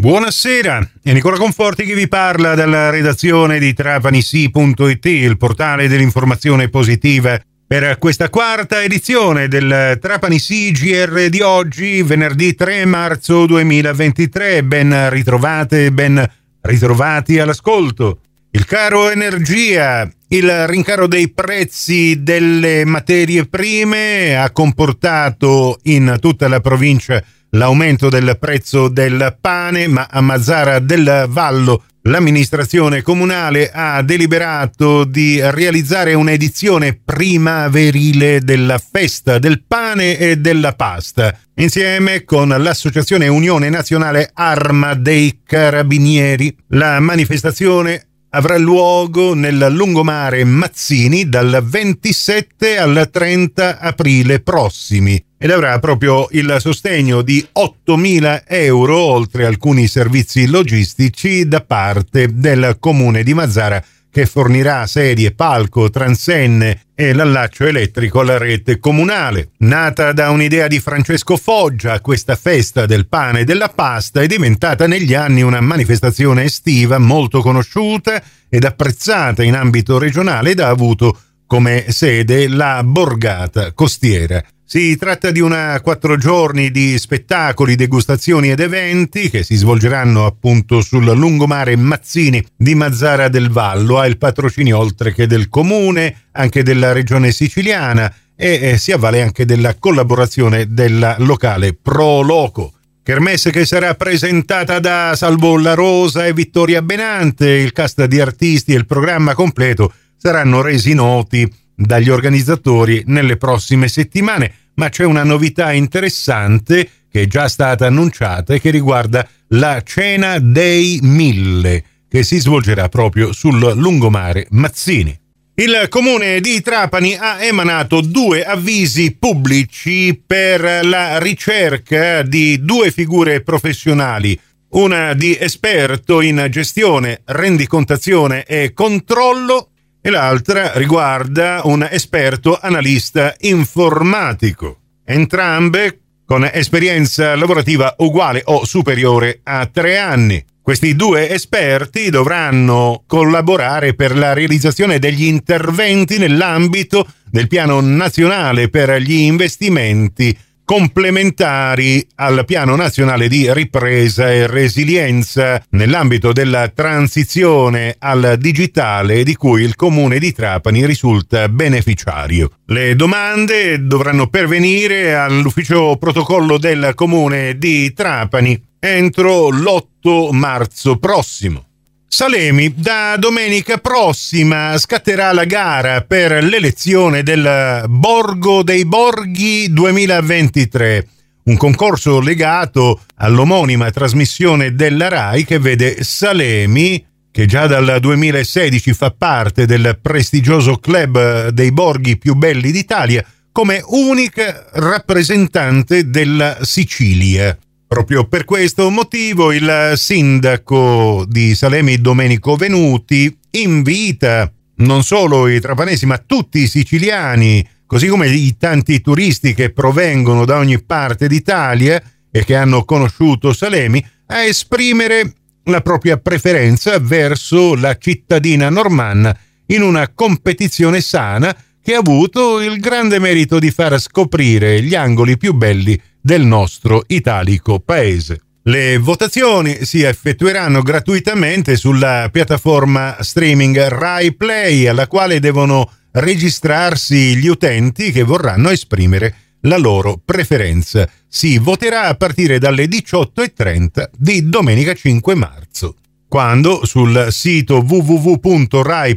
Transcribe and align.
Buonasera, 0.00 0.90
è 1.02 1.12
Nicola 1.12 1.36
Conforti 1.36 1.84
che 1.84 1.96
vi 1.96 2.06
parla 2.06 2.54
dalla 2.54 2.88
redazione 2.88 3.58
di 3.58 3.74
trapanisi.it, 3.74 5.04
il 5.06 5.36
portale 5.36 5.88
dell'informazione 5.88 6.68
positiva 6.68 7.36
per 7.66 7.98
questa 7.98 8.30
quarta 8.30 8.80
edizione 8.80 9.48
del 9.48 9.98
Trapani 10.00 10.38
GR 10.38 11.28
di 11.28 11.40
oggi, 11.40 12.02
venerdì 12.02 12.54
3 12.54 12.84
marzo 12.84 13.44
2023. 13.46 14.62
Ben 14.62 15.10
ritrovate, 15.10 15.90
ben 15.90 16.24
ritrovati 16.60 17.40
all'ascolto. 17.40 18.20
Il 18.52 18.66
caro 18.66 19.10
energia, 19.10 20.08
il 20.28 20.68
rincaro 20.68 21.08
dei 21.08 21.28
prezzi 21.32 22.22
delle 22.22 22.84
materie 22.84 23.46
prime 23.46 24.36
ha 24.36 24.48
comportato 24.52 25.80
in 25.82 26.18
tutta 26.20 26.46
la 26.46 26.60
provincia 26.60 27.16
di 27.18 27.37
l'aumento 27.50 28.08
del 28.08 28.36
prezzo 28.38 28.88
del 28.88 29.36
pane, 29.40 29.86
ma 29.86 30.08
a 30.10 30.20
Mazzara 30.20 30.78
del 30.78 31.26
Vallo 31.28 31.84
l'amministrazione 32.02 33.02
comunale 33.02 33.70
ha 33.70 34.02
deliberato 34.02 35.04
di 35.04 35.40
realizzare 35.42 36.14
un'edizione 36.14 37.00
primaverile 37.04 38.40
della 38.40 38.78
festa 38.78 39.38
del 39.38 39.62
pane 39.66 40.16
e 40.18 40.36
della 40.36 40.72
pasta, 40.72 41.36
insieme 41.56 42.24
con 42.24 42.48
l'associazione 42.48 43.28
Unione 43.28 43.68
Nazionale 43.68 44.30
Arma 44.32 44.94
dei 44.94 45.40
Carabinieri. 45.44 46.56
La 46.68 46.98
manifestazione 47.00 48.04
avrà 48.30 48.56
luogo 48.58 49.34
nel 49.34 49.66
lungomare 49.70 50.44
Mazzini 50.44 51.28
dal 51.28 51.62
27 51.62 52.78
al 52.78 53.08
30 53.10 53.78
aprile 53.78 54.40
prossimi 54.40 55.22
ed 55.38 55.50
avrà 55.50 55.78
proprio 55.78 56.26
il 56.32 56.56
sostegno 56.58 57.22
di 57.22 57.46
8.000 57.54 58.42
euro 58.46 58.98
oltre 58.98 59.46
alcuni 59.46 59.86
servizi 59.86 60.46
logistici 60.46 61.46
da 61.46 61.60
parte 61.60 62.34
del 62.34 62.76
comune 62.80 63.22
di 63.22 63.32
Mazzara 63.34 63.82
che 64.10 64.26
fornirà 64.26 64.86
sedie, 64.86 65.32
palco, 65.32 65.90
transenne 65.90 66.86
e 66.94 67.12
l'allaccio 67.12 67.66
elettrico 67.66 68.20
alla 68.20 68.38
rete 68.38 68.80
comunale. 68.80 69.50
Nata 69.58 70.12
da 70.12 70.30
un'idea 70.30 70.66
di 70.66 70.80
Francesco 70.80 71.36
Foggia, 71.36 72.00
questa 72.00 72.34
festa 72.34 72.86
del 72.86 73.06
pane 73.06 73.40
e 73.40 73.44
della 73.44 73.68
pasta 73.68 74.20
è 74.20 74.26
diventata 74.26 74.86
negli 74.88 75.14
anni 75.14 75.42
una 75.42 75.60
manifestazione 75.60 76.44
estiva 76.44 76.98
molto 76.98 77.40
conosciuta 77.40 78.20
ed 78.48 78.64
apprezzata 78.64 79.42
in 79.44 79.54
ambito 79.54 79.98
regionale 79.98 80.50
ed 80.50 80.60
ha 80.60 80.68
avuto 80.68 81.16
come 81.46 81.86
sede 81.90 82.48
la 82.48 82.82
borgata 82.84 83.72
costiera. 83.72 84.42
Si 84.70 84.98
tratta 84.98 85.30
di 85.30 85.40
una 85.40 85.80
quattro 85.80 86.18
giorni 86.18 86.70
di 86.70 86.98
spettacoli, 86.98 87.74
degustazioni 87.74 88.50
ed 88.50 88.60
eventi 88.60 89.30
che 89.30 89.42
si 89.42 89.56
svolgeranno 89.56 90.26
appunto 90.26 90.82
sul 90.82 91.06
lungomare 91.06 91.74
Mazzini 91.74 92.44
di 92.54 92.74
Mazzara 92.74 93.28
del 93.28 93.48
Vallo. 93.48 93.98
Ha 93.98 94.04
il 94.04 94.18
patrocinio 94.18 94.76
oltre 94.76 95.14
che 95.14 95.26
del 95.26 95.48
comune, 95.48 96.24
anche 96.32 96.62
della 96.62 96.92
regione 96.92 97.32
siciliana 97.32 98.14
e 98.36 98.58
eh, 98.60 98.76
si 98.76 98.92
avvale 98.92 99.22
anche 99.22 99.46
della 99.46 99.74
collaborazione 99.74 100.66
della 100.68 101.16
locale 101.20 101.72
Pro 101.72 102.20
Loco. 102.20 102.74
Kermesse 103.02 103.50
che 103.50 103.64
sarà 103.64 103.94
presentata 103.94 104.80
da 104.80 105.14
Salvo 105.16 105.56
La 105.56 105.72
Rosa 105.72 106.26
e 106.26 106.34
Vittoria 106.34 106.82
Benante. 106.82 107.48
Il 107.48 107.72
cast 107.72 108.04
di 108.04 108.20
artisti 108.20 108.74
e 108.74 108.76
il 108.76 108.84
programma 108.84 109.32
completo 109.32 109.94
saranno 110.18 110.60
resi 110.60 110.92
noti 110.92 111.50
dagli 111.78 112.10
organizzatori 112.10 113.04
nelle 113.06 113.36
prossime 113.36 113.86
settimane, 113.86 114.52
ma 114.74 114.88
c'è 114.88 115.04
una 115.04 115.22
novità 115.22 115.72
interessante 115.72 116.88
che 117.08 117.22
è 117.22 117.26
già 117.26 117.48
stata 117.48 117.86
annunciata 117.86 118.52
e 118.54 118.60
che 118.60 118.70
riguarda 118.70 119.26
la 119.48 119.80
Cena 119.84 120.40
dei 120.40 120.98
Mille, 121.02 121.84
che 122.08 122.24
si 122.24 122.38
svolgerà 122.38 122.88
proprio 122.88 123.32
sul 123.32 123.58
lungomare 123.76 124.48
Mazzini. 124.50 125.16
Il 125.54 125.86
comune 125.88 126.40
di 126.40 126.60
Trapani 126.60 127.14
ha 127.14 127.42
emanato 127.42 128.00
due 128.00 128.44
avvisi 128.44 129.16
pubblici 129.16 130.20
per 130.24 130.84
la 130.84 131.18
ricerca 131.18 132.22
di 132.22 132.64
due 132.64 132.90
figure 132.90 133.42
professionali, 133.42 134.38
una 134.70 135.14
di 135.14 135.36
esperto 135.38 136.20
in 136.20 136.46
gestione, 136.50 137.22
rendicontazione 137.24 138.44
e 138.44 138.72
controllo 138.72 139.70
e 140.08 140.10
l'altra 140.10 140.72
riguarda 140.74 141.60
un 141.64 141.86
esperto 141.88 142.58
analista 142.58 143.34
informatico, 143.40 144.78
entrambe 145.04 146.00
con 146.24 146.48
esperienza 146.50 147.36
lavorativa 147.36 147.94
uguale 147.98 148.40
o 148.46 148.64
superiore 148.64 149.40
a 149.42 149.66
tre 149.66 149.98
anni. 149.98 150.42
Questi 150.62 150.96
due 150.96 151.28
esperti 151.28 152.08
dovranno 152.08 153.02
collaborare 153.06 153.94
per 153.94 154.16
la 154.16 154.32
realizzazione 154.32 154.98
degli 154.98 155.24
interventi 155.24 156.16
nell'ambito 156.16 157.06
del 157.30 157.46
Piano 157.46 157.80
nazionale 157.80 158.70
per 158.70 158.96
gli 159.02 159.12
investimenti 159.12 160.36
complementari 160.68 162.06
al 162.16 162.44
piano 162.44 162.76
nazionale 162.76 163.26
di 163.26 163.50
ripresa 163.50 164.30
e 164.30 164.46
resilienza 164.46 165.64
nell'ambito 165.70 166.34
della 166.34 166.68
transizione 166.68 167.96
al 167.98 168.34
digitale 168.38 169.24
di 169.24 169.34
cui 169.34 169.62
il 169.62 169.76
comune 169.76 170.18
di 170.18 170.30
Trapani 170.30 170.84
risulta 170.84 171.48
beneficiario. 171.48 172.50
Le 172.66 172.94
domande 172.96 173.86
dovranno 173.86 174.26
pervenire 174.26 175.14
all'ufficio 175.14 175.96
protocollo 175.96 176.58
del 176.58 176.92
comune 176.94 177.56
di 177.56 177.94
Trapani 177.94 178.62
entro 178.78 179.48
l'8 179.48 180.32
marzo 180.32 180.98
prossimo. 180.98 181.67
Salemi, 182.10 182.72
da 182.74 183.16
domenica 183.18 183.76
prossima 183.76 184.78
scatterà 184.78 185.30
la 185.32 185.44
gara 185.44 186.00
per 186.00 186.42
l'elezione 186.42 187.22
del 187.22 187.84
Borgo 187.86 188.62
dei 188.62 188.86
Borghi 188.86 189.70
2023, 189.70 191.06
un 191.44 191.56
concorso 191.58 192.18
legato 192.20 193.02
all'omonima 193.16 193.90
trasmissione 193.90 194.74
della 194.74 195.08
RAI 195.08 195.44
che 195.44 195.58
vede 195.58 196.02
Salemi, 196.02 197.04
che 197.30 197.44
già 197.44 197.66
dal 197.66 197.98
2016 198.00 198.94
fa 198.94 199.10
parte 199.10 199.66
del 199.66 199.98
prestigioso 200.00 200.78
club 200.78 201.48
dei 201.48 201.72
borghi 201.72 202.16
più 202.16 202.34
belli 202.34 202.72
d'Italia, 202.72 203.24
come 203.52 203.82
unica 203.84 204.66
rappresentante 204.72 206.08
della 206.08 206.58
Sicilia. 206.62 207.56
Proprio 207.88 208.28
per 208.28 208.44
questo 208.44 208.90
motivo 208.90 209.50
il 209.50 209.94
sindaco 209.96 211.24
di 211.26 211.54
Salemi 211.54 211.98
Domenico 212.02 212.54
Venuti 212.54 213.34
invita 213.52 214.52
non 214.76 215.02
solo 215.02 215.48
i 215.48 215.58
trapanesi 215.58 216.04
ma 216.04 216.18
tutti 216.18 216.58
i 216.58 216.68
siciliani, 216.68 217.66
così 217.86 218.06
come 218.08 218.28
i 218.28 218.58
tanti 218.58 219.00
turisti 219.00 219.54
che 219.54 219.72
provengono 219.72 220.44
da 220.44 220.58
ogni 220.58 220.82
parte 220.82 221.28
d'Italia 221.28 222.00
e 222.30 222.44
che 222.44 222.54
hanno 222.54 222.84
conosciuto 222.84 223.54
Salemi, 223.54 224.06
a 224.26 224.42
esprimere 224.42 225.32
la 225.64 225.80
propria 225.80 226.18
preferenza 226.18 226.98
verso 226.98 227.74
la 227.74 227.96
cittadina 227.96 228.68
normanna 228.68 229.34
in 229.68 229.80
una 229.80 230.10
competizione 230.12 231.00
sana 231.00 231.56
che 231.82 231.94
ha 231.94 232.00
avuto 232.00 232.60
il 232.60 232.80
grande 232.80 233.18
merito 233.18 233.58
di 233.58 233.70
far 233.70 233.98
scoprire 233.98 234.82
gli 234.82 234.94
angoli 234.94 235.38
più 235.38 235.54
belli 235.54 235.98
del 236.28 236.44
nostro 236.44 237.04
italico 237.06 237.80
paese. 237.80 238.42
Le 238.64 238.98
votazioni 238.98 239.86
si 239.86 240.02
effettueranno 240.02 240.82
gratuitamente 240.82 241.74
sulla 241.74 242.28
piattaforma 242.30 243.16
streaming 243.20 243.88
Rai 243.88 244.34
Play 244.34 244.86
alla 244.86 245.06
quale 245.06 245.40
devono 245.40 245.90
registrarsi 246.10 247.34
gli 247.38 247.46
utenti 247.48 248.12
che 248.12 248.24
vorranno 248.24 248.68
esprimere 248.68 249.36
la 249.62 249.78
loro 249.78 250.20
preferenza. 250.22 251.08
Si 251.26 251.56
voterà 251.56 252.08
a 252.08 252.14
partire 252.14 252.58
dalle 252.58 252.84
18.30 252.84 254.10
di 254.14 254.50
domenica 254.50 254.92
5 254.92 255.34
marzo 255.34 255.94
quando 256.28 256.84
sul 256.84 257.28
sito 257.30 257.78
www.rai.it 257.88 259.16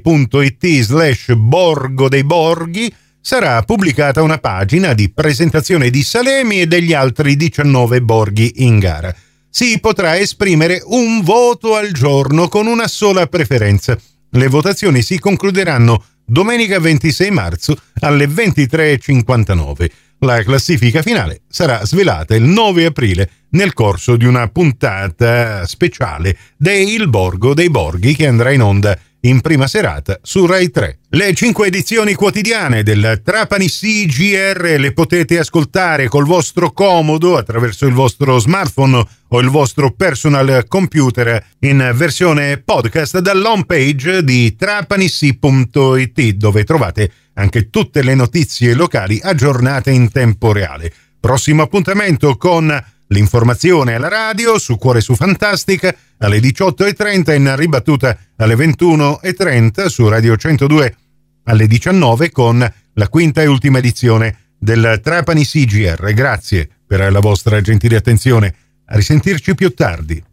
slash 0.80 1.34
Borgo 1.34 2.08
dei 2.08 2.24
Borghi 2.24 2.90
sarà 3.22 3.62
pubblicata 3.62 4.24
una 4.24 4.40
pagina 4.40 4.94
di 4.94 5.12
presentazione 5.12 5.90
di 5.90 6.02
Salemi 6.02 6.62
e 6.62 6.68
degli 6.68 6.94
altri 6.94 7.36
19 7.36 8.02
borghi 8.02 8.66
in 8.66 8.80
gara. 8.80 9.16
Si 9.50 9.80
potrà 9.80 10.18
esprimere 10.18 10.82
un 10.86 11.22
voto 11.22 11.76
al 11.76 11.92
giorno 11.92 12.48
con 12.48 12.68
una 12.68 12.88
sola 12.88 13.28
preferenza. 13.28 13.98
Le 14.32 14.48
votazioni 14.48 15.02
si 15.02 15.20
concluderanno 15.20 16.04
domenica 16.26 16.80
26 16.80 17.32
marzo 17.32 17.78
alle 18.00 18.26
23.59. 18.26 19.90
La 20.20 20.44
classifica 20.44 21.02
finale 21.02 21.42
sarà 21.48 21.84
svelata 21.86 22.36
il 22.36 22.44
9 22.44 22.86
aprile 22.86 23.30
nel 23.50 23.74
corso 23.74 24.16
di 24.16 24.26
una 24.26 24.48
puntata 24.48 25.66
speciale 25.66 26.38
de 26.58 26.80
Il 26.80 27.10
Borgo 27.10 27.54
dei 27.54 27.70
Borghi 27.70 28.16
che 28.16 28.28
andrà 28.28 28.52
in 28.52 28.62
onda 28.62 28.98
in 29.22 29.42
prima 29.42 29.68
serata 29.68 30.20
su 30.24 30.46
Rai 30.46 30.72
3. 30.72 31.00
Le 31.10 31.34
cinque 31.34 31.68
edizioni 31.68 32.14
quotidiane 32.14 32.84
del 32.84 33.22
Trapani 33.24 33.68
CGR 33.68 34.78
le 34.80 34.94
potete 34.94 35.38
ascoltare 35.38 36.08
col 36.08 36.26
vostro 36.26 36.72
comodo 36.72 37.38
attraverso 37.38 37.86
il 37.86 37.94
vostro 37.94 38.40
smartphone 38.40 39.06
o 39.28 39.40
il 39.40 39.50
vostro 39.50 39.92
personal 39.92 40.66
computer 40.68 41.44
in 41.60 41.92
versione 41.96 42.58
podcast 42.58 43.20
dall'home 43.20 43.66
page 43.66 44.24
di 44.24 44.56
trapanissi.it 44.56 46.32
dove 46.32 46.64
trovate 46.64 47.12
anche 47.34 47.70
tutte 47.70 48.02
le 48.02 48.16
notizie 48.16 48.74
locali 48.74 49.20
aggiornate 49.22 49.92
in 49.92 50.12
tempo 50.12 50.52
reale. 50.52 50.92
Prossimo 51.20 51.62
appuntamento 51.62 52.36
con 52.38 52.68
L'informazione 53.12 53.96
alla 53.96 54.08
radio 54.08 54.58
su 54.58 54.78
Cuore 54.78 55.02
su 55.02 55.16
Fantastic 55.16 55.96
alle 56.20 56.40
18.30 56.40 57.36
in 57.36 57.56
ribattuta 57.58 58.18
alle 58.38 58.56
21.30 58.56 59.88
su 59.88 60.08
Radio 60.08 60.38
102 60.38 60.96
alle 61.44 61.68
19 61.68 62.32
con 62.32 62.74
la 62.94 63.10
quinta 63.10 63.42
e 63.42 63.48
ultima 63.48 63.80
edizione 63.80 64.54
del 64.58 65.02
Trapani 65.04 65.44
CGR. 65.44 66.14
Grazie 66.14 66.70
per 66.88 67.12
la 67.12 67.20
vostra 67.20 67.60
gentile 67.60 67.98
attenzione. 67.98 68.56
A 68.86 68.96
risentirci 68.96 69.56
più 69.56 69.74
tardi. 69.74 70.31